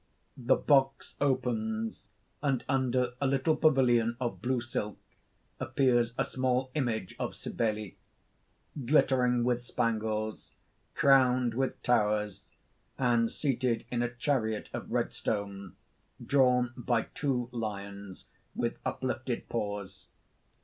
[0.43, 2.07] (_The box opens;
[2.41, 4.97] and under a little pavilion of blue silk
[5.59, 7.91] appears a small image of Cybele
[8.83, 10.53] glittering with spangles,
[10.95, 12.47] crowned with towers,
[12.97, 15.75] and seated in a chariot of red stone,
[16.25, 18.25] drawn by two lions,
[18.55, 20.07] with uplifted paws.